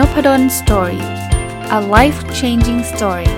[0.00, 1.04] Nopadol Story
[1.78, 3.30] a life changing story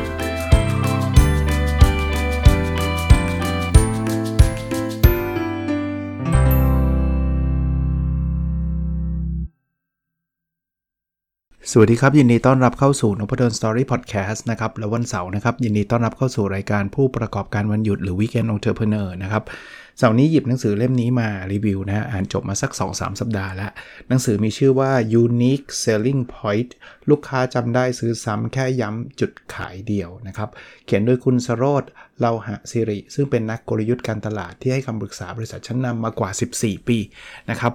[11.71, 19.43] สวัสดีครับ ยินดีต้อนรับเข้าสู่นพดล Story พอดแคสต์นะครับ แล้ววันเสาร์นะครับ ยินดีต้อนรับเข้าสู่รายการผู้ประกอบการวันหยุดหรือ Weekend Entrepreneur นะครับ
[19.98, 23.71] เสาร์นี้หยิบหนังสือเล่มนี้มารีวิวนะอ่านจบมาสัก 2-3 สัปดาห์แล้ว
[24.08, 24.90] หนังสือมีชื่อว่า
[25.22, 26.71] Unique Selling Point
[27.11, 30.48] ลูกค้าจำได้ซื้อซ้ำแค่ย้ำจุดขายเดียวนะครับ
[30.86, 31.84] เขียนโดยคุณสโรธ
[32.20, 36.98] เลาหะสิริ ซึ่งเป็นนักกลยุทธ์การตลาดที่ให้คำปรึกษาบริษัทชั้นนำมากว่า 14 ปี
[37.50, 37.72] นะครับ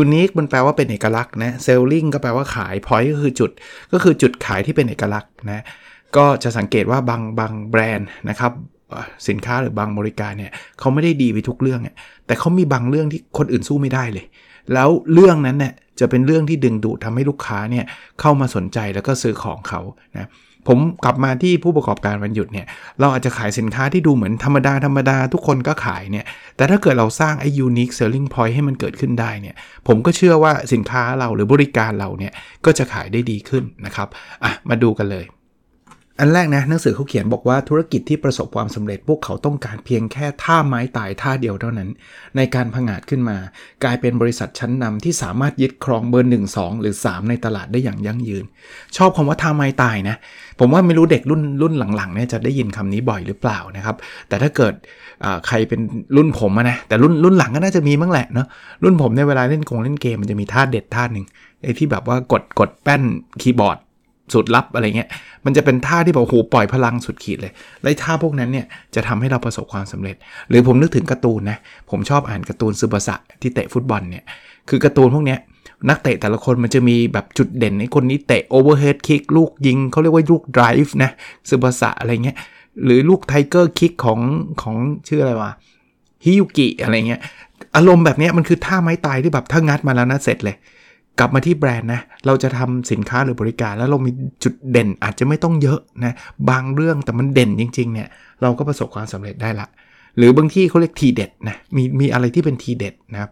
[0.00, 3.50] Unique มันแปลว่าเป็นเอกลักษณ์นะ Selling ก็แปลว่าขาย Point ก็คือจุด
[3.92, 5.64] ก็คือจุดขายที่เป็นเอกลักษณ์นะ
[6.16, 8.52] ก็จะสังเกตว่าบางบางแบรนด์นะครับ
[9.28, 11.80] สินค้าหรือบางบริการเนี่ยเขาไม่ได้ดีไปทุกเรื่อง
[12.26, 14.26] แต่เขามีบางเรื่องที่คนอื่นสู้ไม่ได้เลย
[14.74, 17.84] แล้วเรื่องนั้นเนี่ยจะเป็นเรื่องที่ดึงดูดทาให้ลูกค้าเนี่ย
[18.20, 19.80] เข้ามาสนใจแล้วก็ซื้อของเขา
[20.18, 20.28] นะ
[20.68, 22.66] ผมกลับมาที่ผู้ประกอบการวันหยุดเนี่ย
[23.00, 26.24] เราอาจจะขายสินค้าที่ดูเหมือนธรรมดาธรรมดาทุกคนก็ขายเนี่ย
[26.56, 29.54] แต่ถ้าเกิดเราสร้างไอ้ unique selling point ให้มันเกิดขึ้นได้เนี่ย
[29.86, 32.32] ผมก็เชื่อว่าสินค้าเราหรือบริการเราเนี่ย
[32.64, 34.08] ก็จะขายได้ดีขึ้นนะครับ
[34.44, 35.24] อะมาดูกันเลย
[36.20, 41.88] อันแรกนะหนังสือเขาเขียนบอกว่าธุรกิจที่ประสบความสำเร็จพวกเขาต้องการเพียงแค่ท่าไม้ตายท่าเดียวเท่านั้น
[42.36, 43.36] ในการผงาดขึ้นมา
[43.84, 48.44] กลายเป็นบริษัทชั้นนำที่สามารถยึดครองเบอร์1 2หรือ 3 ในตลาดได้อย่างยั่งยืน
[48.96, 50.16] ชอบคำว่าท่าไม้ตายนะ
[50.60, 53.96] ผมว่าไม่รู้เด็กรุ่นรุ่นหลังๆเนี่ยจะได้ยินคำนี้บ่อยหรือเปล่านะครับ
[54.28, 54.74] แต่ถ้าเกิด
[55.46, 55.80] ใครเป็น
[56.16, 58.46] รุ่นผมนะแต่รุ่นรุ่นหลังก็น่าจะมีมั้งแหละเนาะ
[58.82, 61.26] รุ่นผมในเวลาเล่นกงเล่นเกมมันจะมีท่าเด็ดท่าหนึ่ง
[61.62, 63.02] ไอ้ที่แบบว่ากดกดแป้น
[63.42, 63.78] คีย์บอร์ด
[64.34, 65.08] สุดลับอะไรเงี้ย
[65.44, 70.16] มันจะเป็นท่าที่แบบโหปล่อยพลังสุดขีดเลย และท่าพวกนั้นเนี่ยจะทำให้เราประสบความสำเร็จ
[70.48, 71.58] หรือผมนึกถึงการ์ตูนนะ
[71.90, 74.24] ผมชอบอ่านการ์ตูนซูบาสะที่เตะฟุตบอลเนี่ย
[74.68, 75.38] คือการ์ตูนพวกเนี้ย
[75.88, 81.10] นักเตะแต่ละคนมันจะมีแบบจุดเด่นในคนนี้เตะ overhead kick ลูกยิงเขาเรียกว่าลูก drive นะ
[81.48, 82.36] ซูบาสะอะไรเงี้ย
[82.84, 84.20] หรือลูก tiger kick ของ
[84.62, 84.76] ของ
[85.08, 85.50] ชื่ออะไรวะ
[86.24, 87.20] ฮิยุกิอะไรเงี้ย
[87.76, 90.56] อารมณ์แบบนี้มันคือท่าไม้ตายที่แบบถ้างัดมาแล้วนะเสร็จเลย
[91.20, 94.10] กลับมาที่แบรนด์นะ เราจะทำสินค้าหรือบริการ แล้วเรามี
[94.44, 96.14] จุดเด่นอาจจะไม่ต้องเยอะนะ
[96.50, 98.08] บางเรื่องแต่มันเด่นจริง ๆ เนี่ย
[98.42, 99.66] เราก็ประสบความสำเร็จได้ละ
[100.16, 103.30] หรือบางที่เขาเรียกทีเด็ดนะ มีมีอะไรที่เป็นทีเด็ดนะครับ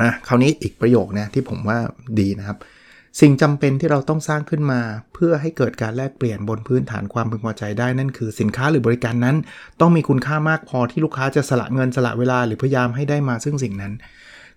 [0.00, 1.78] อะคราวนี้อีกประโยคนะที่ผมว่า
[2.20, 2.58] ดีนะครับ
[3.20, 4.80] สิ่งจำเป็นที่เราต้องสร้างขึ้นมา
[5.14, 9.36] เพื่อให้เกิดการแลกเปลี่ยนบนพื้นฐานความพึงพอใจได้นั่นคือสินค้าหรือบริการนั้น
[9.80, 13.92] ต้องมีคุณค่ามากพอที่ลูกค้าจะสละเงินสละเวลาหรือพยายามให้ได้มาซึ่งสิ่งนั้น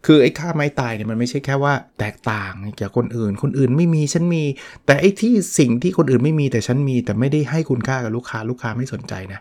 [0.06, 4.44] คือไอ้ค่าไม้ตายเนี่ยมันไม่ใช่แค่ว่าแตกต่างจากคนอื่น คนอื่นไม่มีฉันมี
[4.86, 9.40] แต่ไอ้ที่สิ่งที่คนอื่นไม่มีแต่ฉันมี แต่ไม่ได้ให้คุณค่ากับลูกค้าลูกค้าไม่สนใจนะ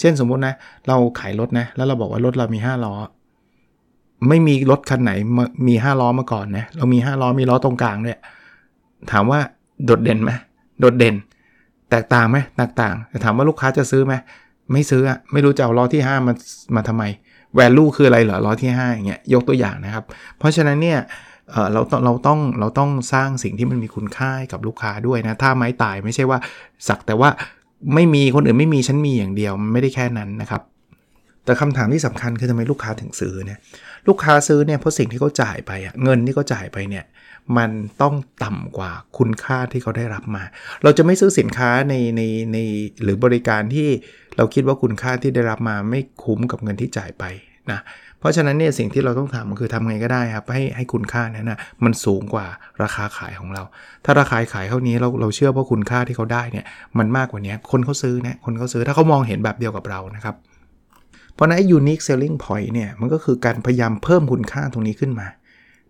[0.00, 0.54] เช่นสมมุตินะ
[0.88, 2.94] เราขายรถนะ แล้วเราบอกว่ารถเรามี 5 ล้อ
[4.28, 5.12] ไม่มีรถคันไหน
[5.68, 8.18] มี 5 ล้อมาก่อนนะ เรามี 5 ล้อมีล้อตรงกลางเนี่ย
[9.12, 9.40] ถามว่า
[9.84, 10.30] โดดเด่นไหม
[10.80, 11.14] โดดเด่น
[11.90, 14.14] แตกต่างไหมแตกต่างแต่ถามว่าลูกค้าจะซื้อไหม
[14.72, 16.34] ไม่ซื้ออะไม่รู้จะเอาล้อที่ 5 มา
[16.74, 17.04] มาทำไม
[17.58, 20.04] value คืออะไรเหรอล้อที่5อย่างเงี้ยยกตัวอย่างนะครับ
[20.38, 20.98] เพราะฉะนั้นเนี่ย
[21.72, 26.38] เราต้องเราต้องเราต้องสร้างสิ่งที่มันมีคุณค่ากับลูกค้าด้วยนะ ถ้าไม้ตายไม่ใช่ว่า
[26.88, 27.30] สักแต่ว่า
[27.94, 30.62] ไม่มีคนอื่นไม่มีฉันมีอย่างเดียวมันไม่ได้แค่นั้นนะครับ
[31.44, 33.58] แต่คำถามที่สำคัญคือทำไมลูกค้าถึงซื้อเนี่ย
[34.08, 37.04] ลูกค้าซื้อเนี่ยเพราะสิ่งที่เขาจ่ายไปอะเงินที่เขาจ่ายไปเนี่ย
[37.58, 37.70] มัน
[38.02, 38.14] ต้อง
[38.44, 40.42] ต่ำกว่าคุณค่าที่เขาได้รับมา
[40.82, 42.58] เราจะไม่ซื้อสินค้าในในใน
[43.02, 43.88] หรือบริการที่
[44.36, 47.24] เราคิดว่าคุณค่าที่ได้รับมาไม่คุ้มกับเงินที่จ่ายไป
[47.72, 47.80] นะ
[48.18, 52.46] เพราะฉะนั้นเนี่ยสิ่งที่เราต้องทำคือทำไงก็ได้ครับให้ให้คุณค่านั้นนะมันสูงกว่า
[52.82, 53.62] ราคาขายของเรา
[54.04, 56.64] ถ้าราคาขายเท่านี้เราเราเชื่อว่าคุณค่าที่เขาได้เนี่ย
[56.98, 60.36] มันมากกว่านี้คนเขาซื้อนะคนเขาซื้อถ้าเขามองเห็นแบบเดียวกับเรานะครับ
[61.34, 65.26] เพราะนั้น unique selling point เนี่ยมันก็คือการพยายามเพิ่มคุณค่าตรงนี้ขึ้นมา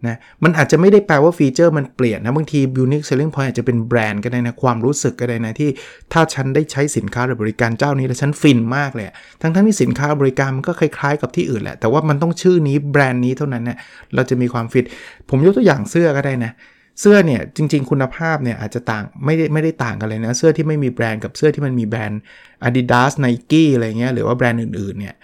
[0.06, 5.70] นะมันอาจจะไม่ได้แปลว่าฟีเจอร์มันเปลี่ยนนะ บางที unique selling point อาจจะเป็นแบรนด์ก็ได้นะ ความรู้สึกก็ได้นะ ที่
[6.12, 9.06] ถ้าฉันได้ใช้สินค้าหรือบริการเจ้านี้แล้วฉันฟินมากเลย
[9.42, 13.78] ทั้งทั้งที่สินค้าบริการมันก็คล้ายๆ กับที่อื่นแหละ แต่ว่ามันต้องชื่อนี้แบรนด์นี้เท่านั้นเนะี่ย
[14.14, 14.84] เราจะมีความฟิน
[15.30, 16.52] ผมยกตัวอย่างเสื้อก็ได้นะ
[17.00, 22.20] เสื้อเนี่ยจริง ๆ คุณภาพเนี่ยอาจจะต่างไม่ได้ไม่ได้ต่างกันเลยนะ เสื้อที่ไม่มีแบรนด์กับเสื้อที่มันมีแบรนด์
[22.66, 25.14] Adidas Nike อะไรเงี้ยหรือว่าแบรนด์อื่นๆเนี่ย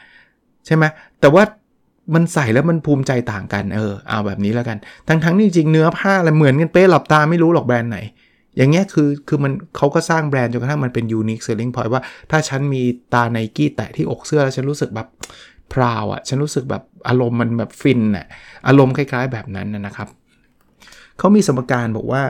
[0.67, 0.85] ใช่ไหม
[1.21, 1.43] แต่ว่า
[2.14, 7.99] มันใส่แล้วมันภูมิใจต่างกันเออเอาแบบนี้แล้วกัน ทั้งทั้งนี่จริงเนื้อผ้าอะไรเหมือนกันเป๊ะหลับตาไม่รู้หรอกแบรนด์ไหน
[8.56, 12.82] อย่างเงี้ยคือคือมันเขาก็สร้างแบรนด์จนกระทั่งมันเป็น unique selling point ว่าถ้าฉันมี
[13.14, 15.08] ตาไนกี้แตะที่อกเสื้อแล้วฉันรู้สึกแบบ
[15.73, 18.26] proud อะฉันรู้สึกแบบอารมณ์มันแบบฟินอะ
[18.69, 20.09] อารมณ์คล้าย ๆ แบบนั้นนะครับ
[21.19, 22.23] เขามีสมการบอกว่า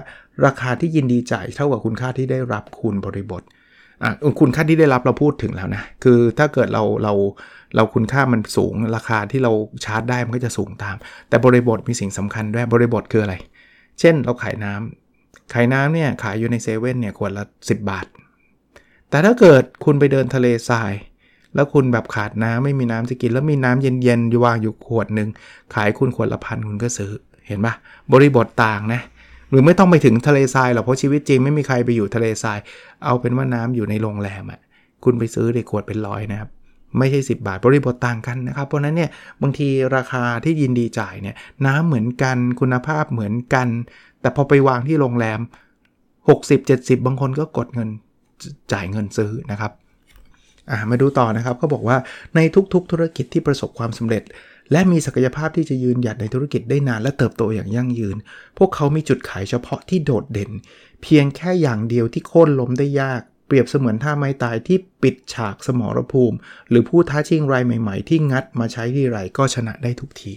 [0.47, 3.43] ราคาที่ยินดีจ่ายเท่ากับคุณค่าที่ได้รับคูณบริบท
[4.03, 7.15] อะคุณค่าที่ได้รับเราพูดถึงแล้วนะ คือถ้าเกิดเราเรา
[7.77, 9.53] เราคุณค่ามันสูงราคาที่เรา
[9.85, 10.97] ชาร์จได้มันก็จะสูงตาม
[11.29, 13.35] แต่บริบทมีสิ่งสำคัญด้วยบริบทคืออะไร
[14.01, 18.07] เช่นเราขายน้ำขายน้ำเนี่ยขายอยู่ในเซเว่นเนี่ยขวดละ 10 บาท
[19.11, 20.93] แต่ถ้าเกิดคุณไปเดินทะเลทราย
[21.55, 25.29] แล้วคุณแบบขาดน้ำไม่มีน้ำจะกิน แล้วมีน้ำเย็นๆอยู่วางอยู่ขวดหนึ่ง
[25.75, 27.13] ขายคุณขวดละพันคุณก็ซื้อ
[27.47, 27.75] เห็นปะ
[28.13, 29.01] บริบทต่างนะ
[29.51, 32.59] หรือไม่ต้องไปถึงทะเลทรายหรอกเพราะชีวิตจริงไม่มีใครไปอยู่ทะเลทราย
[33.05, 34.61] เอาเป็นว่าน้ำอยู่ในโรงแรมอะ่ะ
[35.05, 36.51] คุณไปซื้อในขวดเป็นร้อยนะครับ
[36.99, 39.11] ไม่ใช่ 10 บาทบริบทต่างกันนะครับ เพราะนั้นเนี่ย
[39.43, 41.37] บางทีราคาที่ยินดีจ่ายเนี่ย
[41.67, 43.69] น้ำเหมือนกันคุณภาพเหมือนกัน
[44.21, 45.41] แต่พอไปวางที่โรงแรม
[46.43, 47.89] 60-70 บางคนก็กดเงิน
[48.73, 49.73] จ่ายเงินซื้อนะครับ
[50.91, 51.97] มาดูต่อนะครับก็บอกว่า
[52.37, 52.41] ใน
[52.75, 54.23] ทุกๆธุรกิจที่ประสบความสำเร็จ
[54.73, 58.17] และมีศักยภาพที่จะยืนหยัดในธุรกิจได้นานและเติบโตอย่างยั่งยืน
[58.59, 60.51] พวกเขามีจุดขายเฉพาะที่โดดเด่น
[61.03, 66.37] เพียงแค่อย่างเดียวที่โค่นล้มได้ยาก เปรียบเสมือนท่าไม้ตายที่ปิดฉากสมรภูมิ
[66.69, 70.33] หรือผู้ท้าชิงรายใหม่ ๆ ที่งัดมาใช้ที่ไรก็ชนะได้ทุกที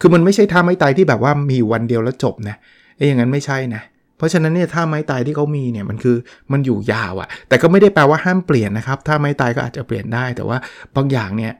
[0.00, 2.56] คือมันไม่ใช่ท่าไม้ตายที่แบบว่ามีวันเดียวแล้วจบนะ
[2.96, 3.82] ไอ้อย่างนั้นไม่ใช่นะ
[4.16, 6.16] เพราะฉะนั้นเนี่ยท่าไม้ตายที่เขามีเนี่ยมันคือ
[6.52, 10.58] มันอยู่ยาวอะแต่ก็ไม่ได้แปลว่าห้ามเปลี่ยนนะครับท่าไม้ตายก็อาจจะเปลี่ยนได้แต่ว่า
[10.96, 11.52] บางอย่างเนี่ย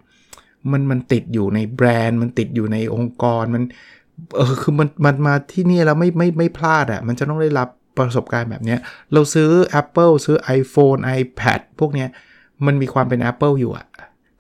[0.73, 3.63] มันมันติดอยู่ในแบรนด์ มันติดอยู่ในองค์กรมัน
[4.37, 7.69] เออคือมันมันมาที่นี่แล้วไม่ไม่ไม่พลาดอะ่ะมันจะต้องได้รับ
[7.99, 8.77] ประสบการณ์แบบนี้
[9.13, 9.51] เราซื้อ
[9.81, 12.07] Apple ซื้อ iPhone iPad พวกนี้
[12.67, 13.87] มันมีความเป็น Apple อยู่อะ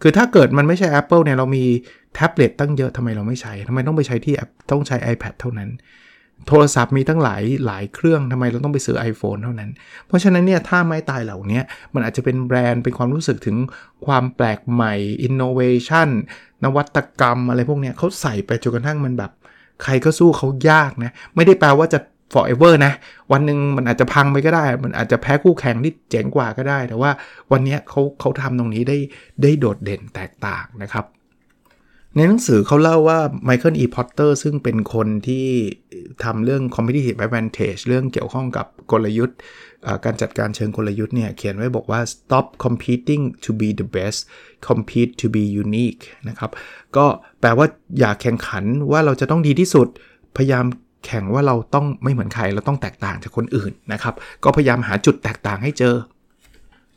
[0.02, 1.64] คือถ้าเกิดมันไม่ใช่ Apple เนี่ยเรามี
[2.14, 4.34] แท็บเล็ตตั้งเยอะทำไมเราไม่ใช้ทำไมต้องไปใช้ที่
[4.70, 5.70] ต้องใช้ iPad เท่านั้น
[6.48, 9.70] โทรศัพท์มีตั้งหลายหลายเครื่องทำไมเราต้องไปซื้อ iPhone เท่านั้น
[10.06, 11.60] เพราะฉะนั้นเนี่ยถ้าไม่ตายเหล่านี้
[11.94, 13.56] มันอาจจะเป็นแบรนด์เป็นความรู้สึกถึง
[14.06, 14.94] ความแปลกใหม่
[15.26, 16.08] innovation
[16.64, 19.32] นวัตกรรมอะไรพวกนี้เขาใส่ไปจนกระทั่งมันแบบ
[19.82, 21.98] ใครก็สู้เขายากนะไม่ได้แปลว่าจะ
[22.32, 22.92] forever นะ
[23.32, 27.10] วันหนึ่งมันอาจจะพังไปก็ได้ มันอาจจะแพ้คู่แข่งที่เจ๋งกว่าก็ได้ แต่ว่า
[27.52, 28.98] วันนี้เขาเขาทำตรงนี้ได้
[29.42, 31.06] ได้โดดเด่นแตกต่างนะครับ
[32.16, 35.46] ในหนังสือเขาเล่าว่าไมเคิลอีพอตเตอร์ซึ่งเป็นคนที่
[36.24, 39.38] ทำเรื่อง competitive advantage เรื่องเกี่ยวข้องกับกลยุทธ์
[40.04, 44.20] การจัดการเชิงกลยุทธ์เนี่ยเขียนไว้บอกว่า stop competing to be the best
[44.68, 46.50] compete to be unique นะครับ
[46.96, 47.06] ก็
[47.40, 47.66] แปลว่า
[47.98, 49.88] อย่าแข่งขันว่าเราจะต้องดีที่สุด
[50.36, 50.64] พยายาม
[51.06, 54.14] แข่งว่าเราต้องไม่เหมือนใครเราต้องแตกต่างจากคนอื่นนะครับ
[54.44, 55.94] ก็พยายามหาจุดแตกต่างให้เจอ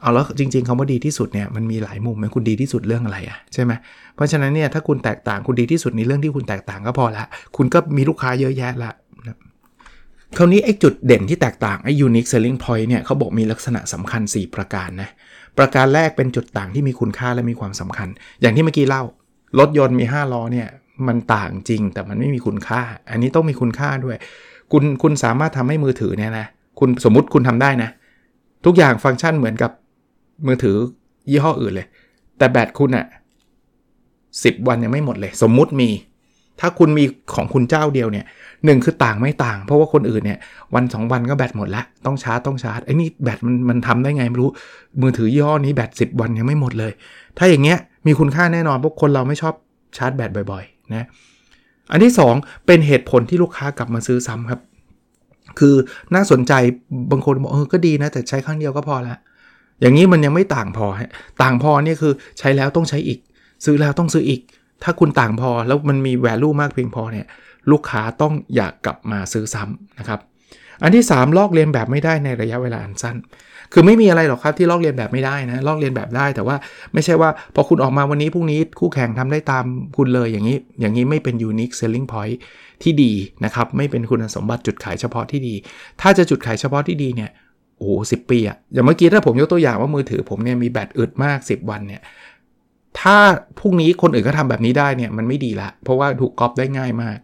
[0.01, 3.71] เอาแล้วจริงๆคาว่าดีที่สุดเนี่ยมันมีหลายมุมมันคุณดีที่สุดเรื่องอะไรอะใช่ไหม
[4.15, 7.25] เพราะฉะนั้นเนี่ยถ้าคุณแตกต่างคุณดีที่สุดในเรื่องที่คุณแตกต่างก็พอละ
[7.57, 8.91] คุณก็มีลูกค้าเยอะแยะละ
[10.37, 15.09] คราวนี้ไอ้จุดเด่นที่แตกต่างไอ้ unique selling point เนี่ยเขาบอกมีลักษณะสำคัญ 4 ประการนะ
[15.57, 18.07] ประการแรกเป็นจุดต่างที่มีคุณค่าและมีความสำคัญ
[18.41, 19.03] อย่างที่เมื่อกี้เล่า
[19.59, 20.67] รถยนต์มี 5 ล้อเนี่ย
[21.07, 24.17] มันต่างจริงแต่มันไม่มีคุณค่า อันนี้ต้องมีคุณค่าด้วย
[24.71, 26.47] คุณคุณสามารถทำให้มือถือเนี่ยนะ
[26.79, 27.89] คุณสมมติคุณทำได้นะ
[28.65, 29.71] ทุกอย่างฟังก์ชันเหมือนกับ
[30.47, 30.75] มือถือ
[31.29, 31.87] ยี่ห้ออื่นเลย
[32.37, 33.05] แต่แบตคุณอะ
[34.43, 35.89] สิบวันยังไม่หมดเลย สมมุติมี
[36.59, 37.05] ถ้าคุณมี
[37.35, 38.25] ของคุณเจ้าเดียวเนี่ย
[38.65, 40.39] หนึ่งคือต่างไม่ต่าง เพราะว่าคนอื่นเนี่ย
[40.75, 44.49] วันสองวันก็แบตหมดละต้องชาร์จต้องชาร์จไอ้นี่แบตมันมันทำได้ไงไม่รู้
[45.01, 46.91] มือถือยี่ห้อนี้แบตสิบวันยังไม่หมดเลย
[47.37, 47.77] ถ้าอย่างเงี้ย
[48.07, 49.53] มีคุณค่าแน่นอนพราะคนเราไม่ชอบ
[49.97, 51.07] ชาร์จแบตบ่อย นะ
[51.91, 54.61] อันที่ 2 เป็นเหตุผลที่ลูกค้ากลับมาซื้อซ้ำครับ
[55.59, 55.75] คือ
[56.15, 56.53] น่าสนใจ
[57.11, 59.17] บางคนบอกเออก็ดีนะ แต่ใช้ครั้งเดียวก็พอละ
[59.81, 60.87] อย่างนี้มันยังไม่ต่างพอ
[61.41, 63.19] ต่างพอเนี่ยคือใช้แล้วต้องใช้อีก
[63.65, 64.41] ซื้อแล้วต้องซื้ออีก
[64.83, 67.25] ถ้าคุณต่างพอแล้วมันมี value มากเพียงพอเนี่ย
[67.71, 70.19] ลูกค้าต้องอยากกลับมาซื้อซ้ำนะครับ
[70.81, 73.15] อันที่ 3 ลอกเลียนแบบไม่ได้ในระยะเวลาอันสั้น
[73.77, 76.55] คือไม่มีอะไรหรอกครับที่ลอกเรียนแบบไม่ได้นะลอกเรียนแบบได้แต่ว่า
[76.93, 79.65] ไม่ใช่ว่าพอคุณออกมาวันนี้พรุ่งนี้คู่แข่งทำได้ตาม
[79.97, 82.35] คุณเลยอย่างนี้อย่างนี้ไม่เป็น unique selling point
[82.83, 83.11] ที่ดี
[83.45, 85.55] นะครับไม่เป็นคุณสมบัติจุดขายเฉพาะที่ดี
[86.01, 87.31] ถ้าจะจุดขายเฉพาะที่ดีเนี่ย
[87.79, 92.01] โอ้สิปีอะอย่างเมื่อกี้ถ้าผมยกตัวอย่างว่ามือถือผมเนี่ยมีแบตอึดมาก 10 วันเนี่ย
[92.99, 93.17] ถ้า
[93.59, 97.17] พรุ่งนี้คนอื่นก็ทำแบบนี้ได้เนี่ยมันไม่ดีละเพราะว่าถูกก๊อปได้ง่ายมาก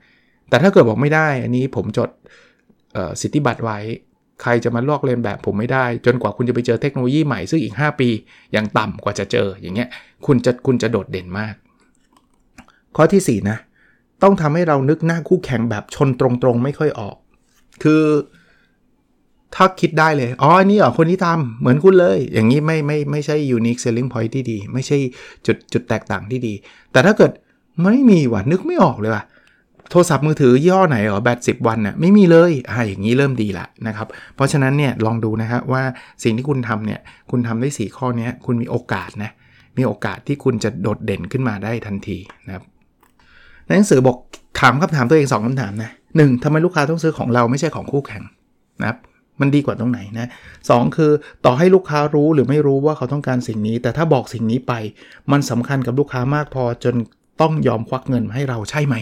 [0.50, 2.10] แต่ถ้าเกิดบอกไม่ได้ อันนี้ผมจด
[3.22, 3.80] สิทธิบัตรไว้
[4.42, 8.10] ใครจะมาลอกเลียนแบบผมไม่ได้ จนกว่าคุณจะไปเจอเทคโนโลยีใหม่ซึ่งอีก 5 ปี
[8.54, 9.90] อย่างต่ำกว่าจะเจออย่างเงี้ย
[10.26, 11.56] คุณจะคุณจะโดดเด่นมาก
[12.96, 13.58] ข้อที่4นะ
[14.24, 17.16] ต้องทำให้เรานึกหน้าคู่แข่งแบบชนตรงๆไม่ค่อยออก
[17.84, 18.04] คือ
[19.56, 24.98] ถ้าคิดได้เลย อ๋ออันนี้เหรอ คนที่ทำเหมือนคุณเลย อย่างนี้ไม่ไม่ไม่ใช่ unique selling point ที่ดี ไม่ใช่
[25.46, 26.54] จุดจุดแตกต่างที่ดี
[26.92, 27.32] แต่ถ้าเกิด
[27.84, 29.24] ไม่มีว่ะ นึกไม่ออกเลยว่ะ
[29.92, 35.84] โทรศัพท์มือถือย่อไหนหรอแบตสิวันน่ะไม่มีเลยอ่าอย่างนี้เริ่มดีละนะครับ เพราะฉะนั้นเนี่ยลองดูนะฮะว่า
[36.24, 37.00] สิ่งที่คุณทำเนี่ย
[37.32, 39.32] คุณทำได้ 4 ข้อนี้คุณมีโอกาสนะ
[39.78, 42.64] มีโอกาสที่คุณจะโดดเด่นขึ้นมาได้ทันทีนะครับ
[43.66, 44.18] ในหนังสือบอก
[44.60, 48.24] ถามคำถามตัวเอง2คำถามนะหนึ่งทำไมลูกค้าต้องซื้อของเราไม่ใช่ของคู่แข่ง
[48.82, 48.98] นะครับ
[49.40, 50.30] มันดีกว่าตรงไหนนะ
[50.70, 51.12] สคือ
[51.46, 54.74] ต่อให้ลูกค้ารู้หรือไม่รู้ว่าเขาต้องการสิ่งนี้ แต่ถ้าบอกสิ่งนี้ไป
[55.32, 56.96] มันสำคัญกับลูกค้ามากพอจน
[57.42, 58.96] ต้องยอมควักเงินมาให้เราใช่ไหม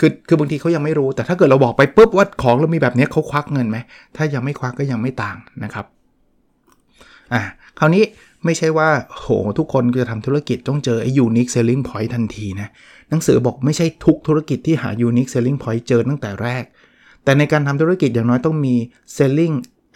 [0.00, 3.78] คือคือบางทีเขายังไม่รู้ แต่ถ้าเกิดเราบอกไปปุ๊บว่าของเรามีแบบนี้เขาควักเงินไหม
[4.16, 5.86] ถ้ายังไม่ควักก็ยังไม่ต่างนะครับ
[7.32, 7.42] อะ
[7.78, 8.04] คราวนี้
[8.44, 9.28] ไม่ใช่ว่าโห
[9.58, 12.68] ทุกคนจะทำธุรกิจต้องเจอไอ้ unique selling point ทันทีนะ
[13.10, 16.64] หนังสือบอกไม่ใช่ทุกธุรกิจที่หา unique selling point เจอตั้งแต่แรก
[17.24, 18.74] แต่ในการทำธุรกิจอย่างน้อยต้องมี
[19.16, 19.54] selling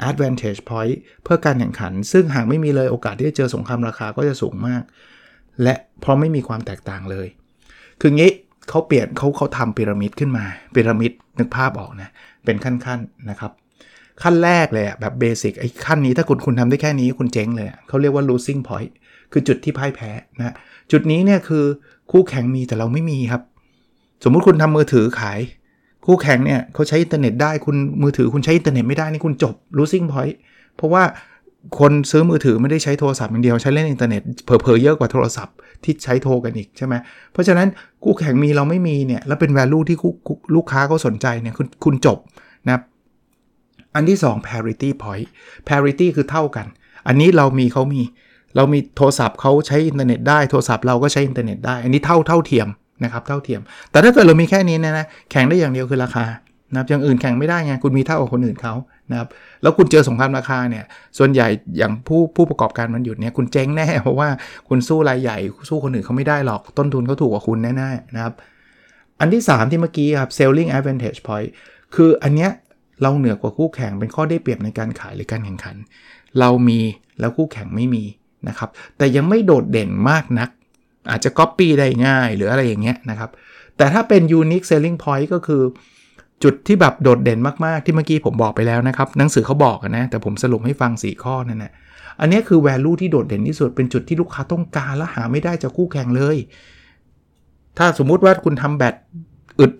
[0.08, 4.82] advantage point เพื่อการแข่งขัน ซึ่งหากไม่มีเลยโอกาสที่จะเจอสงครามราคาก็จะสูงมาก
[5.62, 7.26] และเพราะไม่มีความแตกต่างเลย
[8.00, 8.30] คืองี้
[8.68, 10.44] เขาเปลี่ยนเขาเขาทำพีระมิดขึ้นมา
[10.74, 12.10] พีระมิดนึกภาพออกนะ
[12.44, 12.98] เป็นขั้นๆน
[13.30, 13.52] นะครับ
[14.22, 18.92] ขั้นแรกเลยแบบเบสิกไอ้ขั้นนี้ถ้าคุณคุณทำได้แค่นี้คุณเจ๊งเลยเขาเรียกว่า losing point
[19.32, 20.54] คือจุดที่พ่ายแพ้นะ
[20.92, 21.64] จุดนี้เนี่ยคือ
[22.10, 23.42] คู่แข่งมีแต่เราไม่มีครับ
[24.24, 25.40] สมมุติคุณทำมือถือขาย
[26.06, 30.36] คู่แข่งเนี่ยเขาใช้อินเทอร์เน็ตได้คุณมือถือคุณใช้อินเทอร์เน็ตไม่ได้นี่คุณจบ losing point
[30.76, 31.02] เพราะว่า
[31.78, 35.54] คนซื้อมือถือไม่ได้ใช้โทรศัพท์อย่างเดียวใช้เล่นอินเทอร์เน็ตเผลอๆเยอะกว่าโทรศัพท์
[35.84, 36.94] ที่ใช้โทรกันอีกใช่ไหม
[37.32, 37.68] เพราะฉะนั้น
[38.04, 39.96] คู่แข่งมีเราไม่มีเนี่ยแล้วเป็น value ที่
[40.54, 42.18] ลูกค้าเขาสนใจเนี่ยคุณคุณจบ
[42.66, 42.80] นะ
[43.94, 45.26] อันที่ 2 parity point
[45.68, 46.66] parity คือเท่ากัน
[47.06, 48.02] อันนี้เรามีเขามี
[48.56, 52.68] เรามีโทรศัพท์เขาใช้อินเทอร์เน็ตได้โทรศัพท์เราก็ใช้อินเทอร์เน็ตได้ อันนี้เท่าเท่าเทียม
[53.04, 56.24] นะครับเท่าเทียม แต่ถ้าเกิดเรามีแค่นี้นะนะแข่งได้อย่างเดียวคือราคา
[56.72, 58.74] นะครับอย่างอื่นแข่งไม่ได้ไงคุณมีเท่ากับคนอื่นเขา
[59.10, 59.28] นะครับ
[59.62, 60.84] แล้วคุณเจอสงครามราคาเนี่ย
[61.18, 64.28] ส่วนใหญ่อย่างผู้ผู้ประกอบการมันหยุดเนี่ยคุณเจ๊งแน่ เพราะว่า
[64.68, 68.34] คุณสู้รายใหญ่สู้คนอื่นเขาไม่ได้หรอกต้นทุนเขาถูกกว่าคุณแน่ๆนะครับ
[69.20, 71.48] อันที่ 3 ที่เมื่อกี้ครับ selling advantage point
[71.94, 72.50] คืออันเนี้ย
[73.02, 75.76] เราเหนือกว่าคู่แข่งเป็นข้อได้เปรียบในการขายหรือการแข่งขัน
[76.40, 76.80] เรามี
[77.20, 78.04] แล้วคู่แข่งไม่มี
[78.48, 80.48] นะครับแต่ยังไม่โดดเด่นมากนัก
[81.10, 83.30] อาจจะ copy ได้ง่ายหรืออะไรอย่างเงี้ยนะครับ
[83.76, 85.62] แต่ถ้าเป็น unique selling point ก็คือ
[86.44, 91.72] จุดที่แบบโดดเด่นมาก ๆ ที่เมื่อกี้ผมบอกไปแล้วนะครับ หนังสือเขาบอกนะ แต่ผมสรุปให้ฟัง 4 ข้อนั่นแหละ
[92.20, 96.36] อันนี้คือ value ที่โดดเด่นที่สุดเป็นจุดที่ลูกค้าต้องการและหาไม่ได้จากคู่แข่งเลย
[97.78, 98.94] ถ้าสมมุติว่าคุณทำแบต
[99.60, 99.72] อึด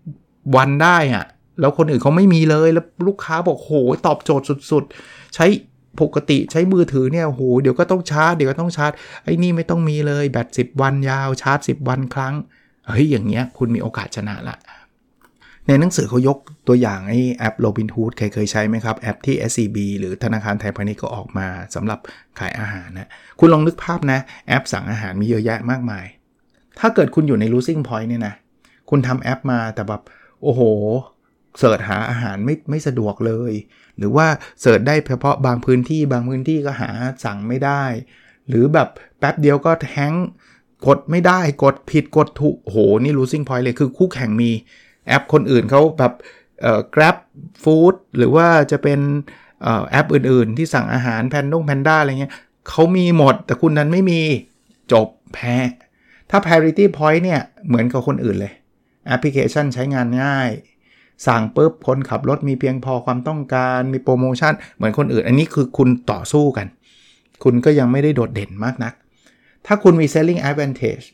[0.00, 1.24] 10 วันได้อะ
[1.60, 3.72] แล้วคนอื่นเขาไม่มีเลยแล้วลูกค้าบอกโห
[4.06, 5.46] ตอบโจทย์สุด ๆ ใช้
[6.00, 8.92] ปกติใช้มือถือเนี่ยโหเดี๋ยวก็ต้องชาร์จเดี๋ยวก็ต้องชาร์จ
[9.24, 12.34] ไอ้นี่ไม่ต้องมีเลยแบต10 วันยาวชาร์จ 10 วันครั้ง
[12.86, 14.56] เฮ้ยอย่างเงี้ยคุณมีโอกาสชนะละ
[15.68, 21.98] ในหนังสือเขายกตัวอย่างไอ้แอป Robinhood ใครเคยใช้ไหมครับ แอปที่ SCB หรือธนาคารไทยพาณิชย์ก็ออกมาสำหรับ
[22.38, 23.08] ขายอาหารนะ
[23.38, 26.04] คุณลองนึกภาพนะ แอปสั่งอาหารมีเยอะแยะมากมาย
[26.78, 28.34] ถ้าเกิดคุณอยู่ใน losing point เนี่ยนะ
[28.90, 30.02] คุณทำแอปมาแต่แบบ
[30.42, 30.60] โอ้โห
[31.58, 33.52] เสิร์ชหาอาหารไม่ไม่สะดวกเลย
[33.98, 34.26] หรือว่า
[34.60, 36.90] เสิร์ชได้เฉพาะบางพื้นที่บางพื้นที่ก็หา
[37.24, 37.82] สั่งไม่ได้
[38.48, 40.14] หรือแบบแป๊บเดียวก็แฮง
[40.86, 44.50] กดไม่ได้กดผิดกดถูกโหนี่ losing point เลยคือคู่แข่งมี
[45.08, 46.12] แอปคนอื่นเขาแบบ
[46.62, 47.16] เอ่อ Grab
[47.62, 49.00] Food หรือว่าจะเป็น
[49.90, 52.32] แอปอื่นๆ ที่สั่งอาหารแพนด้งแพนด้าอะไรเงี้ย
[52.68, 54.20] เขามีหมดแต่คุณนั้นไม่มี
[54.92, 55.56] จบแพ้
[56.30, 58.52] ถ้า parity point เนี่ย เหมือนกับคนอื่นเลย
[59.06, 60.50] แอปพลิเคชันใช้งานง่าย
[61.26, 66.66] สั่งปุ๊บคนขับรถมีเพียงพอความต้องการมีโปรโมชั่น เหมือนคนอื่น อันนี้คือคุณต่อสู้กัน
[67.44, 68.94] คุณก็ยังไม่ได้โดดเด่นมากนัก
[69.66, 71.04] ถ้าคุณมี selling advantage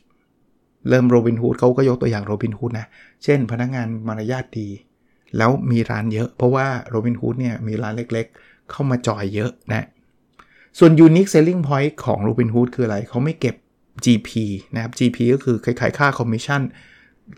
[0.89, 2.87] เริ่มโรบินฮูดเขาก็ยกตัวอย่างโรบินฮูดนะ
[3.23, 4.67] เช่น พนักงานมารยาทดี
[5.37, 9.87] แล้วมีร้านเยอะเพราะว่าโรบินฮูดเนี่ยมีร้านเล็กๆ เข้ามาจอยเยอะนะ
[10.79, 13.55] ส่วน unique selling point ของ Robinhood คืออะไร เขาไม่เก็บ
[14.05, 14.29] GP
[14.75, 16.61] นะครับ GP ก็คือคล้ายค่าคอมมิชชั่น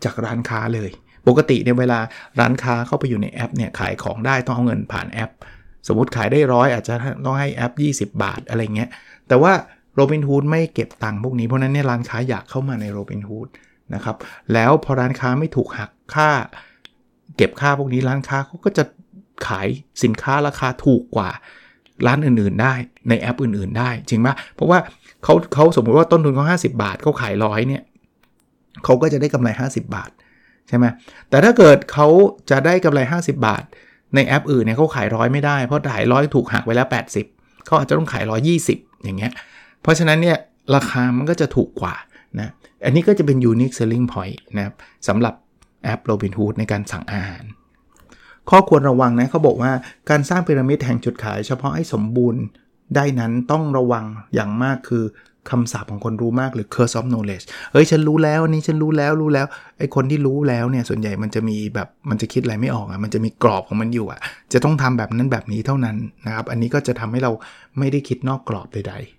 [0.04, 0.92] จากร้านค้าเลย
[1.27, 2.00] ปกติในเวลา
[2.39, 5.32] ร้านค้าเข้าไปอยู่ในแอปเนี่ยขายของได้ต้องเอาเงินผ่านแอป
[5.88, 6.94] สมมติขายได้ร้อยอาจจะ
[7.25, 8.89] ต้องให้แอป 20 บาทอะไรเงี้ย
[9.27, 9.54] แต่ว่า
[9.98, 13.48] โรบินฮูดไม่เก็บตังค์พวกนี้เพราะนั้นเนี่ยร้านค้าอยากเข้ามาในโรบินฮูด
[13.94, 14.16] นะครับ
[14.54, 16.30] แล้วพอร้านค้าไม่ถูกหักค่า
[17.38, 18.84] เก็บค่าพวกนี้ร้านค้าเขาก็จะ
[19.48, 19.68] ขาย
[20.04, 21.30] สินค้าราคาถูกกว่า
[22.08, 22.74] ร้านอื่นๆ ได้
[23.10, 24.80] ในแอปอื่นๆ ได้จริงไหมเพราะว่า
[25.24, 27.84] เขาเขาสมมุติว่าต้นทุนเขา50 บาทเขาขายร้อยเนี่ย
[28.84, 30.10] เขาก็จะได้กำไร 50 บาท
[30.68, 30.86] ใช่ไหม
[31.30, 32.08] แต่ถ้าเกิดเขา
[32.50, 33.63] จะได้กำไร 50 บาท
[34.16, 36.88] ในแอปอื่นเนี่ยเขาขายร้อยไม่ได้เพราะขายร้อยถูกหักไว้แล้ว
[37.27, 39.32] 80เขาอาจจะต้องขายร้อยยี่สิบอย่างเงี้ย
[39.81, 40.38] เพราะฉะนั้นเนี่ย
[40.75, 41.96] ราคามันก็จะถูกกว่า
[42.39, 42.50] นะ
[42.86, 44.75] อันนี้ก็จะเป็น unique selling point นะครับ
[45.07, 45.34] สำหรับ
[45.84, 47.43] แอป Robinhood ในการสั่งอาหาร
[48.50, 49.72] ข้อควรระวังนะเขาบอกว่า
[50.10, 52.41] การสร้างพีระมิดแห่งจุดขาย เฉพาะให้สมบูรณ์
[52.96, 54.05] ได้นั้นต้องระวัง
[54.36, 55.03] อย่างมากคือ
[55.50, 59.46] คำสาปของคนรู้มากหรือ curse of knowledge เฮ้ย ฉันรู้แล้วนี่ฉันรู้แล้วรู้แล้ว
[59.77, 64.19] ไอ้คนที่รู้แล้วเนี่ยส่วนใหญ่มันจะมีแบบมันจะคิดอะไรไม่ออกอะมันจะมีกรอบของมันอยู่อะ
[64.53, 67.31] จะต้องทำแบบนั้นแบบนี้เท่านั้นนะครับอันนี้ก็จะทำให้เรา
[67.77, 69.16] ไม่ได้คิดนอกกรอบใดๆ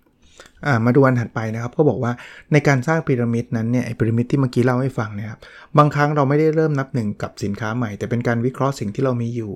[0.85, 2.11] มาดูอันถัดไปนะครับก็บอกว่า
[2.51, 5.39] ในการสร้างพีระมิดนั้นเนี่ยไอพีระมิดที่เมื่อกี้เล่าให้ฟังนะครับ
[5.77, 9.53] บางครั้งเราไม่ได้เริ่มนับหนึ่งกับสินค้าใหม่ แต่เป็นการวิเคราะห์สิ่งที่เรามีอยู่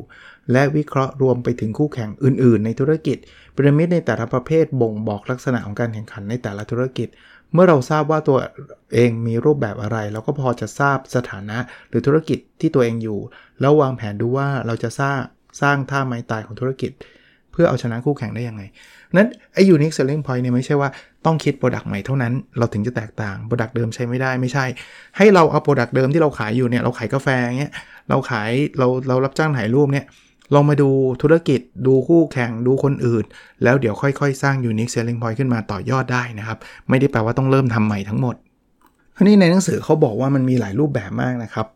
[0.52, 3.18] และวิเคราะห์รวมไปถึงคู่แข่งอื่น ๆ ในธุรกิจ
[3.56, 7.08] พีระมิดในแต่ละประเภทบ่งบอกลักษณะของการแข่งขันในแต่ละธุรกิจ
[7.54, 8.38] เมื่อเราทราบว่าตัว
[8.94, 11.58] เองมีรูปแบบอะไร เราก็พอจะทราบสถานะ
[11.90, 13.20] หรือธุรกิจที่ตัวเองอยู่
[13.62, 15.20] แล้ววางแผนดูว่าเราจะสร้าง
[15.62, 16.92] สร้างท่าไม้ตายของธุรกิจ
[17.52, 18.64] เพื่อเอาชนะคู่แข่งได้ยังไง
[19.16, 20.90] นั้นไอ้ unique selling point เนี่ยไม่ใช่ว่า
[21.26, 24.66] ต้องคิด product ใหม่เท่านั้น เราถึงจะแตกต่าง product เดิมใช้ไม่ได้ไม่ใช่
[25.18, 27.28] ให้เราเอา product เดิมที่เราขายอยู่เนี่ยเราขายกาแฟ
[27.60, 27.74] เงี้ย
[28.10, 30.06] เราขายเราเรารับจ้างถ่ายรูปเนี่ย
[30.54, 30.90] ลองมาดู
[31.22, 33.24] ธุรกิจดูคู่แข่งดูคนอื่น
[33.64, 36.58] แล้วเดี๋ยวค่อยๆ สร้าง unique selling point ขึ้นมาต่อยอดได้นะครับ
[36.90, 38.36] ไม่ได้แปลว่าต้องเริ่มทำใหม่ทั้งหมด
[39.16, 41.68] คราวนี้ในหนังสือเขาบอกว่ามันมีหลายรูปแบบมากนะครับ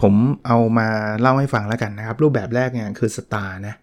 [0.00, 0.14] ผม
[0.46, 0.88] เอามา
[1.20, 3.74] เล่าให้ฟังแล้วกันนะครับ รูปแบบแรกเนี่ยคือ star นะ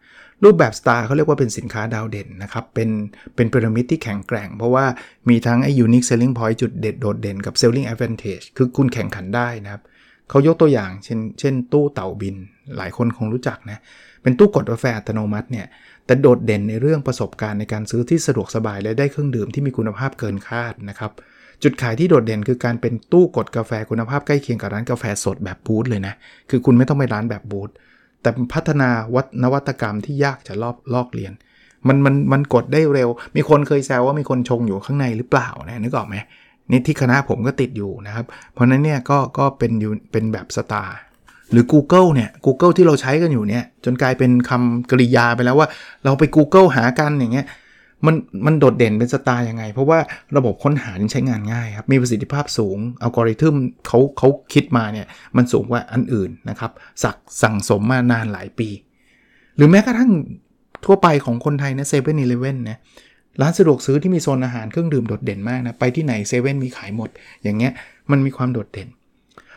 [0.44, 2.90] รูปแบบ Star เขาเรียกว่าเป็นสินค้าดาวเด่นนะครับ เป็น
[3.36, 4.86] เป็นพีระมิดที่แข็งแกร่ง เพราะว่า
[5.30, 9.82] มีทั้งไอ้ unique selling point จุดเด็ดโดดเด่นกับ selling advantage คือคุณแข่งขันได้นะครับ
[10.30, 12.36] เขายกตัวอย่างเช่นเช่น ตู้เต่าบิน
[12.78, 13.80] หลายคนคงรู้จักนะ
[14.24, 15.68] เป็นตู้กดกาแฟอัตโนมัติเนี่ย
[16.06, 21.12] แต่โดดเด่นในเรื่องประสบการณ์ในการซื้อที่สะดวกสบายและได้เครื่องดื่มที่มีคุณภาพเกินคาดนะครับ
[21.64, 26.14] จุดขายที่โดดเด่นคือการเป็นตู้กดกาแฟคุณภาพใกล้เคียงกับร้านกาแฟสดแบบบูธเลยนะ
[26.50, 27.70] คือคุณไม่ต้องไปร้านแบบบูธ
[28.24, 31.34] แต่พัฒนาวัฒนวัตกรรมที่ยากจะลอกลอกเรียน
[31.88, 36.16] มันมันมันกดได้เร็ว มีคนเคยแซวว่ามีคนชงอยู่ข้างในหรือเปล่านะนึกออกไหม
[36.72, 40.98] นี่ที่คณะผมก็ติดอยู่นะครับ เพราะนั้นเนี่ยก็ก็เป็นอยู่เป็นแบบสตาร์
[41.52, 45.68] หรือ Google เนี่ย Google ที่เราใช้กันอยู่เนี่ย จนกลายเป็นคำกริยาไปแล้วว่า
[46.04, 47.48] เราไป Google หากันอย่างเงี้ย
[48.06, 50.00] มันมันโดดเด่นเป็นสไตล์ยังไง เพราะว่า
[50.38, 53.56] ระบบค้นหาใช้งานง่ายครับ มีประสิทธิภาพสูงอัลกอริทึม
[53.88, 55.08] เขาเขาคิดมาเนี่ย
[55.38, 56.72] มันสูงกว่าอันอื่นนะครับ
[57.04, 58.70] สักสั่งสมมานานหลายปี
[59.56, 60.12] หรือแม้กระทั่ง
[60.86, 62.78] ทั่วไปของคนไทยนะเซเว่นอีเลเว่นนะ
[63.42, 67.10] ร้านสะดวกซื้อที่มีโซนอาหารเครื่องดื่มโดดเด่นมากนะไปที่ไหนเซเว่นมีขายหมด
[67.44, 67.74] อย่างเงี้ย
[68.12, 68.90] มันมีความโดดเด่น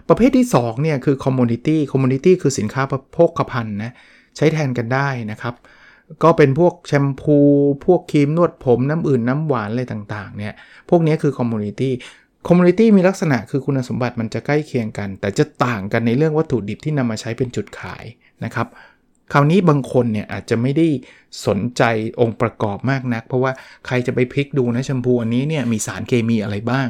[0.09, 3.93] ประเภทที่ 2 เนี่ยคือ commodity commodity คือสินค้าโภคภัณฑ์นะ
[4.37, 5.55] ใช้แทนกันได้นะครับ
[6.23, 7.39] ก็เป็นพวกแชมพู
[7.87, 10.55] พวกครีมนวดผมน้ำดื่มน้ำหวานอะไรต่างๆเนี่ย
[10.91, 18.05] พวกนี้คือ commodity commodity มีลักษณะคือคุณสมบัติมันจะใกล้เคียงกัน แต่จะต่างกันในเรื่องวัตถุดิบที่นำมาใช้เป็นจุดขาย
[18.45, 18.67] นะครับ
[19.33, 20.87] คราวนี้บางคนเนี่ยอาจจะไม่ได้
[21.47, 21.83] สนใจ
[22.21, 23.53] องค์ประกอบมากนัก เพราะว่า
[23.87, 26.89] ใครจะไปพลิกดูนะแชมพูอันนี้เนี่ยมีสารเคมีอะไรบ้าง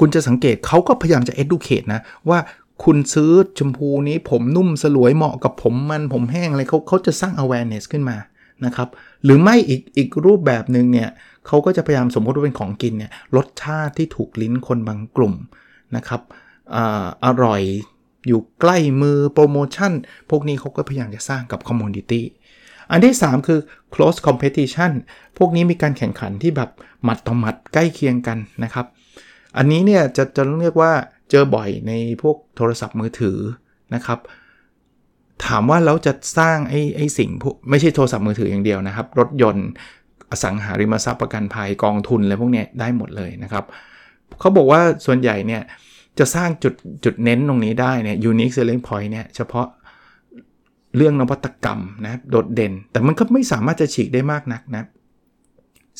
[0.00, 2.38] คุณจะสังเกตเขาก็พยายามจะ educate นะว่า
[2.84, 8.16] คุณซื้อแชมพูนี้ผมนุ่มสลวยเหมาะกับผมมันผมแห้งอะไรเขาเขาจะสร้าง awareness ขึ้นมา
[8.64, 8.88] นะครับ
[9.24, 11.08] หรือไม่อีกอีกรูปแบบหนึ่งเนี่ย
[11.46, 15.34] เขาก็จะพยายามสมมติว่าเป็นของกินเนี่ยรสชาติที่ถูกลิ้นคนบางกลุ่ม
[15.96, 16.20] นะครับ
[16.74, 16.76] อ
[17.24, 17.62] อร่อย
[18.26, 19.92] อยู่ใกล้มือโปรโมชั่น
[20.30, 22.22] พวกนี้เขาก็พยายามจะสร้างกับ community
[22.90, 23.60] อันที่ 3 คือ
[23.94, 24.92] close competition
[25.38, 26.70] พวกนี้มีการแข่งขันที่แบบ
[27.04, 28.86] หมัดต่อหมัดใกล้เคียงกันนะครับ
[29.56, 30.92] อันนี้เนี่ยจะจะเรียกว่า
[31.32, 31.92] เจอบ่อยใน
[32.22, 33.38] พวกโทรศัพท์มือถือ
[33.94, 34.18] นะครับ
[35.46, 39.68] ถามว่าเราจะสร้างไอ้ไอ้สิ่งพวกไม่ใช่โทรศัพท์มือถืออย่างเดียวนะครับ รถยนต์
[40.30, 43.64] อสังหาริมทรัพย์ประกันภัยกองทุนอะไรพวกนี้ได้หมดเลยนะครับ
[44.40, 45.62] เขาบอกว่าส่วนใหญ่เนี่ย
[46.18, 49.66] จะสร้างจุดจุดเน้นตรงนี้ได้เนี่ย unique selling point เนี่ยเฉพาะ
[50.96, 54.84] เรื่องนวัตกรรมนะโดดเด่น แต่มันก็ไม่สามารถจะฉีกได้มากนักนะ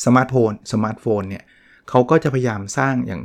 [0.05, 1.43] สมาร์ทโฟนสมาร์ทโฟนเนี่ย
[1.89, 3.21] เขาก็จะพยายามสร้างอย่าง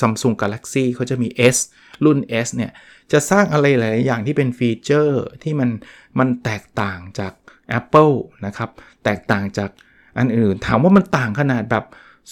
[0.00, 1.56] Samsung Galaxy เขาจะมี S
[2.04, 2.72] รุ่น S เนี่ย
[3.12, 5.70] จะสร้างอะไรหลายอย่างที่เป็นฟีเจอร์ที่มัน
[6.18, 7.32] มันแตกต่างจาก
[7.78, 8.14] Apple
[8.46, 8.70] นะครับ
[9.04, 9.70] แตกต่างจาก
[10.18, 11.84] อันอื่น ถามว่ามันต่างขนาดแบบ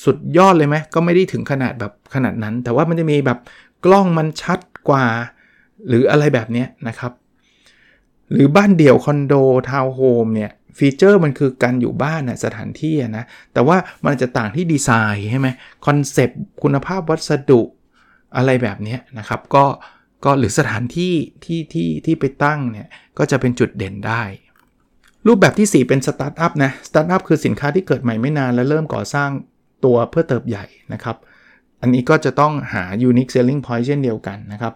[0.05, 3.39] สุดยอดเลยไหมก็ไม่ได้ถึงขนาดแบบขนาดนั้น แต่ว่ามันจะมีแบบ
[3.85, 5.07] กล้องมันชัดกว่า
[5.89, 7.13] หรืออะไรแบบนี้นะครับ
[8.33, 9.35] หรือบ้านเดี่ยวคอนโด
[9.71, 15.49] ทาวน์โฮมเนี่ย ฟีเจอร์มันคือการอยู่บ้านนะสถานที่นะ แต่ว่ามันจะต่างที่ดีไซน์ใช่ไหม
[15.87, 17.63] คอนเซปต์คุณภาพวัสดุ
[18.37, 19.65] อะไรแบบนี้นะครับ ก็
[20.25, 24.23] ก็หรือสถานที่ที่ที่ที่ไปตั้งเนี่ย ก็จะเป็นจุดเด่นได้
[25.27, 29.31] รูปแบบที่ 4 เป็นสตาร์ทอัพนะสตาร์ทอัพคือสินค้าที่เกิดใหม่ไม่นาน แล้วเริ่มก่อสร้าง
[29.85, 31.17] ตัวเพื่อเติบใหญ่นะครับ
[31.81, 34.75] อันนี้ก็จะต้องหา unique selling point เช่นเดียวกันนะครับ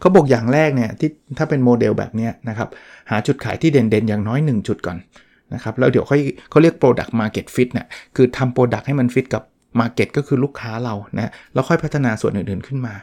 [0.00, 2.68] เขาบอกอย่างแรกเนี่ยที่ถ้าเป็นโมเดลแบบนี้นะครับ
[3.10, 4.98] หาจุดขายที่เด่นๆ อย่างน้อย 1 จุดก่อน
[5.54, 7.86] นะครับแล้วเดี๋ยวค่อยเขาเรียก product market fit เนี่ย
[8.16, 9.42] คือทำ product ให้มันฟิตกับ
[9.80, 12.94] market ก็คือลูกค้าเรานะแล้วค่อยพัฒนาส่วนอื่นๆขึ้นมา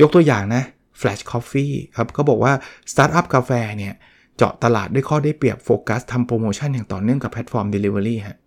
[0.00, 0.62] ยกตัวอย่างนะ
[1.00, 2.52] Flash Coffee ครับเขาบอกว่า
[2.92, 3.94] Startup กาแฟเนี่ย
[4.36, 8.38] เจาะตลาดด้วยข้อได้เปรียบโฟกัสทำโปรโมชั่นอย่างต่อเนื่องกับแพลตฟอร์ม Delivery ฮะ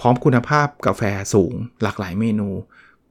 [0.00, 1.02] พร้อมคุณภาพกาแฟ
[1.34, 1.52] สูง
[1.82, 2.48] หลากหลายเมนู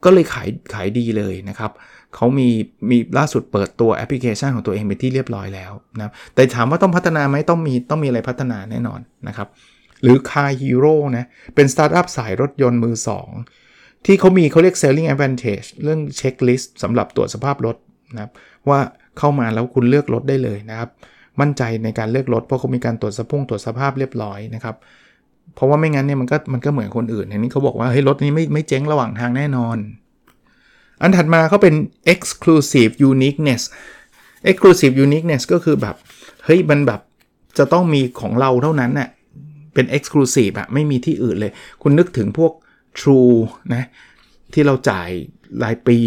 [0.05, 1.71] ก็เลยขายขายดีเลยนะครับ
[2.15, 2.49] เขามี
[2.89, 9.47] มีล่าสุดเปิดตัวแอปพลิเคชันของตัวเองเป็นที่เรียบร้อยแล้วนะแต่ถามว่าต้องพัฒนาไหมต้องมีต้องมีอะไรพัฒนาแน่นอนนะครับ
[10.03, 12.95] หรือ Car Hero นะเป็นสตาร์ทอัพสายรถยนต์มือ
[13.51, 17.75] 2 ที่เขามีเขาเรียก selling advantage เรื่อง checklist สำหรับตรวจสภาพรถ
[18.13, 18.31] นะครับ
[18.69, 18.79] ว่า
[19.19, 20.89] เข้ามาแล้วคุณเลือกรถได้เลยนะครับ
[21.41, 24.75] มั่นใจในการเลือกรถเพราะเขามีการตรวจสพุ่งตรวจสภาพเรียบร้อยนะครับ
[25.55, 29.77] เพราะว่าไม่งั้นเนี่ยมันก็มันก็เหมือนคนอื่นอย่างนี้เขาบอกว่าเฮ้ยรถนี้ไม่ไม่เจ๊งระหว่างทางแน่นอน
[31.01, 31.75] อันถัดมาเขาเป็น
[32.13, 33.61] exclusive uniqueness
[34.49, 35.95] exclusive uniqueness ก็คือแบบ
[36.45, 37.01] เฮ้ยมันแบบ
[37.57, 39.09] จะต้องมีของเราเท่านั้นน่ะ
[39.73, 41.51] เป็น exclusive อะไม่มีที่อื่นเลย
[41.81, 42.51] คุณนึกถึงพวก
[42.99, 43.37] True
[43.73, 43.83] นะ
[44.53, 45.09] ที่เราจ่าย
[45.63, 45.97] รายปี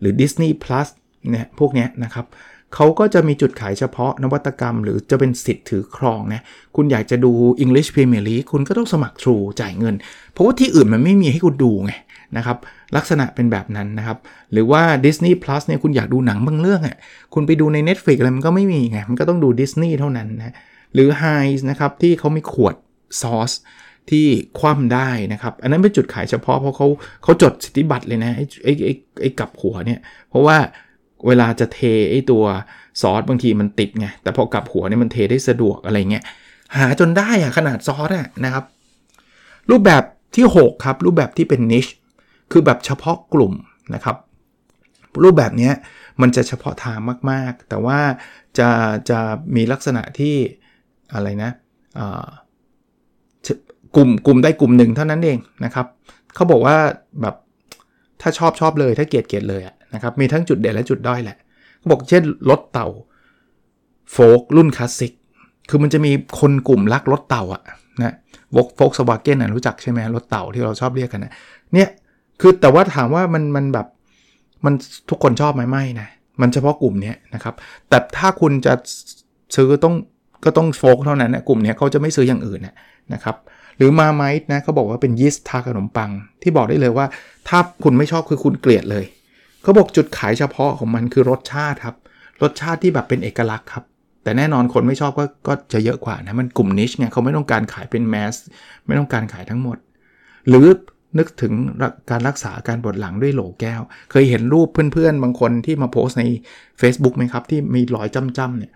[0.00, 0.88] หรือ Disney Plus
[1.30, 2.26] เนี่ยพวกเนี้ยนะครับ
[2.74, 6.42] เขาก็จะมีจุดขายเฉพาะนวัตกรรม หรือจะเป็นสิทธิ์ถือครองนะ
[6.76, 7.32] คุณอยากจะดู
[7.64, 9.94] English Premier League คุณก็ต้องสมัคร True จ่ายเงิน
[10.32, 11.92] เพราะว่าที่อื่นมันไม่มีให้คุณดูไง
[12.36, 12.56] นะครับ
[12.96, 14.18] ลักษณะเป็นแบบนั้นนะครับ
[14.52, 16.96] หรือว่า Disney Plus เนี่ยคุณอยากดูหนังบางเรื่องอะ
[17.34, 20.54] คุณไปดูใน Netflix อะไรมันก็ไม่มีไง มันก็ต้องดู Disney เท่านั้นนะ
[20.94, 22.74] หรือ h i นะครับที่เขามีขวด
[23.20, 23.52] ซอส
[24.10, 24.26] ที่
[24.58, 26.88] คว่ำได้นะครับ อันนั้นเป็นจุดขายเฉพาะเพราะเขา
[27.22, 30.56] เขาจดสิทธิบัตรเลยนะไอ้ไอ้ไอ้ไอ้กับหัวเนี่ย เพราะว่า
[31.26, 31.80] เวลาจะเท
[32.10, 32.44] ไอตัว
[33.00, 36.24] ซอสบางทีมันติดไง แต่พอกลับหัวเนี่ยมันเทได้สะดวกอะไรเงี้ย
[36.76, 38.64] หาจนได้อะขนาดซอสอะนะครับ
[39.70, 40.02] รูปแบบ
[40.36, 41.86] ที่ 6 ครับ รูปแบบที่เป็นนิช
[42.52, 43.52] คือแบบเฉพาะกลุ่ม
[43.94, 44.16] นะครับ
[45.22, 45.70] รูปแบบนี้
[46.20, 46.98] มันจะเฉพาะทาง
[47.30, 47.98] มาก ๆ แต่ว่า
[48.58, 48.68] จะ
[49.10, 49.20] จะ
[49.56, 50.34] มีลักษณะที่
[51.14, 51.50] อะไรนะ
[53.96, 55.86] กลุ่มกลุ่มได้กลุ่มหนึ่งเท่านั้นเองนะครับ
[56.34, 56.76] เขาบอกว่า
[57.20, 57.34] แบบ
[58.20, 59.62] ถ้าชอบชอบเลยถ้าเกลียดเกลียดเลย
[59.94, 61.36] นะครับมีทั้งจุดเด่นและจุดด้อยแหละ
[61.78, 62.88] เขาบอกเช่นรถเต่า
[64.12, 65.12] โฟกรุ่นคลาสสิก
[65.68, 67.62] คือมันจะมีคนกลุ่มรักรถเต่าอะ
[68.02, 68.14] นะ
[68.56, 71.32] วกโฟกสวาเกนรู้จักใช่ไหมรถเต่าที่เราชอบเรียกกันนะ
[71.74, 71.88] เนี่ย
[72.40, 73.86] คือแต่ว่าถามว่ามันมันแบบ
[74.64, 74.74] มัน
[75.10, 76.08] ทุกคนชอบไหมไม่นะ
[76.40, 77.54] มันเฉพาะกลุ่มนี้นะครับ
[77.88, 78.72] แต่ถ้าคุณจะ
[79.56, 79.94] ซื้อต้อง
[80.44, 82.60] ก็ต้องโฟกเท่านั้นนะกลุ่มนี้เขาจะไม่ซื้ออย่างอื่น
[83.14, 83.36] นะครับ
[83.80, 86.10] หรือมาไมท์นะเขาบอกว่าเป็นยีสต์ทาขนมปัง
[86.42, 87.06] ที่บอกได้เลยว่า
[87.48, 89.04] ถ้าคุณไม่ชอบคือคุณเกลียดเลย
[89.62, 91.96] เขาบอกจุดขายเฉพาะของมันคือรสชาติครับ
[92.42, 93.84] รสชาติที่แบบเป็นเอกลักษณ์ครับ
[94.22, 98.34] แต่แน่นอนคนไม่ชอบก็ก็จะเยอะกว่านะมันกลุ่มนิชเนี่ยเขาไม่ต้องการขายเป็นแมส
[98.86, 99.78] ไม่ต้องการขายทั้งหมด
[100.48, 100.66] หรือ
[101.18, 101.52] นึกถึง
[102.10, 106.24] การรักษาการปวดหลังด้วยโหลแก้ว เคยเห็นรูปเพื่อนๆ บางคนที่มาโพสใน
[106.80, 108.72] Facebook ไหมครับ ที่มีรอยจ้ำๆเนี่ย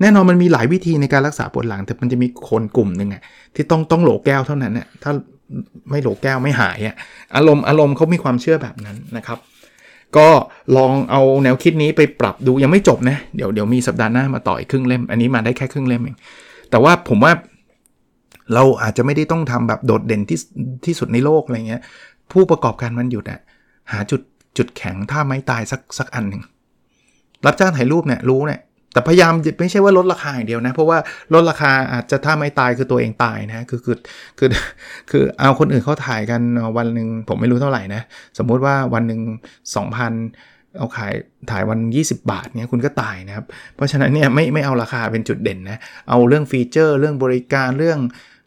[0.00, 3.22] แน่นอนมันมีหลายวิธีในการรักษาปวดหลัง แต่มันจะมีคนกลุ่มหนึ่งอะ
[3.54, 5.12] ที่ต้องต้องโหลแก้วเท่านั้นเนี่ยถ้า
[5.90, 6.96] ไม่โหลแก้วไม่หายอะ
[7.36, 9.38] อารมณ์อารมณ์เขามีความเชื่อแบบนั้นนะครับ
[10.16, 10.28] ก็
[10.76, 16.16] ลองเอาแนวคิดนี้ไปปรับดูยังไม่จบนะ เดี๋ยวเดี๋ยวมีสัปดาห์หน้ามาต่อยครึ่งเล่ม อันนี้มาได้แค่ครึ่งเล่มเอง
[16.70, 17.32] แต่ว่าผมว่า
[18.54, 20.38] เราอาจจะไม่ได้ต้องทำแบบโดดเด่นที่
[20.84, 21.82] ที่สุดในโลกอะไรเงี้ย
[22.32, 23.40] ผู้ประกอบการมันหยุดอะ
[23.92, 24.20] หาจุด
[24.56, 26.42] จุดแข็งถ้าไม่ตายสักสักอันหนึ่ง
[27.46, 28.60] รับจ้างถ่ายรูปเนี่ยรู้เนี่ย
[28.92, 30.98] แต่พยายามไม่ใช่ว่าลดราคาอย่างเดียวนะ เพราะว่า
[31.34, 33.96] ลดราคาอาจจะถ้าไม่ตายคือตัวเองตายนะคือคือ
[34.38, 34.48] คือ
[35.10, 36.40] คือเอาคนอื่นเขาถ่ายกัน
[36.76, 38.02] วันหนึ่งผมไม่รู้เท่าไหร่นะ
[38.38, 39.20] สมมุติว่าวันหนึ่ง
[39.78, 41.12] 2,000 เอาขาย
[41.50, 43.44] ถ่ายวัน 20 บาทเนี่ยคุณก็ตายนะครับ
[43.76, 47.98] เพราะฉะนั้นเนี่ยไม่ไม่เอาราคาเป็นจุดเด่นนะ เอาเรื่องฟีเจอร์ เรื่องบริการเรื่อง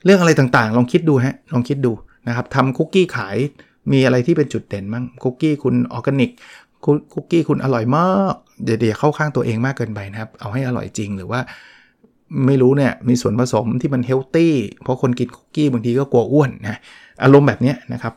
[0.05, 1.91] เรื่องอะไรต่างๆ ลองคิดดูฮะลองคิดดู
[2.27, 3.37] นะครับทำคุกกี้ขาย
[3.91, 6.31] มีอะไรที่เป็นจุดเด่นมั้งคุกกี้คุณออร์แกนิก
[7.13, 11.39] คุกกี้คุณอร่อยมากเดี๋ยวเข้าข้างตัวเองมากเกินไปนะครับ เอาให้อร่อยจริงหรือว่า
[12.45, 16.79] ไม่รู้เนี่ยมีส่วนผสมที่มันเฮลตี้เพราะคนกินคุกกี้บางทีก็กลัวอ้วนนะ
[17.23, 18.13] อารมณ์แบบนี้นะครับ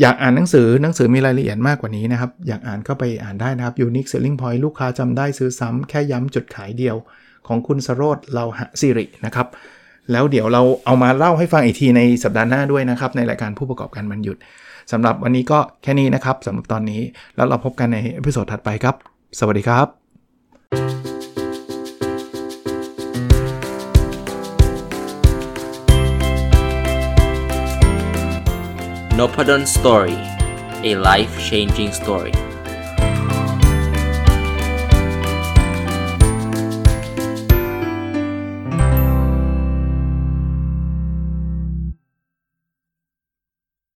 [0.00, 6.96] อยากอ่านหนังสือหนังสือมีรายละเอียดมากกว่านี้นะครับ อยากอ่านก็ไปอ่านได้นะครับ Unique Selling Point ลูกค้าจำได้ซื้อซ้ำแค่ย้ำจุดขายเดียว
[7.46, 9.46] ของคุณสโรธเราหะสิรินะครับ
[10.12, 14.36] แล้วเดี๋ยวเราเอามาเล่าให้ฟังอีกทีในสัปดาห์หน้าด้วยนะครับ ในรายการผู้ประกอบการมันหยุด
[14.92, 17.02] สำหรับวันนี้ก็แค่นี้นะครับสำหรับตอนนี้
[17.36, 18.94] แล้วเราพบกันใน episode ถัดไปครับ
[19.38, 19.86] สวัสดีครับ
[29.18, 30.18] n o p a d o n Story
[30.90, 32.47] a life changing story